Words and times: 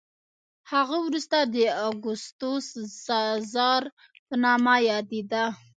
هغه 0.71 0.97
وروسته 1.05 1.37
د 1.53 1.55
اګوستوس 1.89 2.67
سزار 3.05 3.83
په 4.27 4.35
نامه 4.43 4.75
یادېده 4.89 5.43